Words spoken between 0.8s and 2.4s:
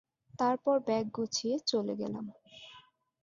Bag গুছিয়ে চলে গেলাম।